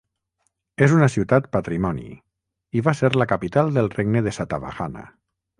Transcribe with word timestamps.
És 0.85 0.95
una 0.95 1.09
ciutat 1.15 1.49
patrimoni 1.57 2.07
i 2.79 2.83
va 2.89 2.97
ser 3.03 3.13
la 3.23 3.31
capital 3.35 3.73
del 3.79 3.95
regne 4.01 4.29
de 4.31 4.37
Satavahana. 4.39 5.07